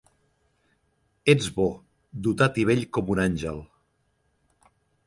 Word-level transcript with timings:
Ets 1.33 1.49
bo, 1.59 1.67
dotat 2.29 2.59
i 2.63 2.67
bell 2.71 2.85
com 2.99 3.17
un 3.19 3.23
àngel. 3.29 3.63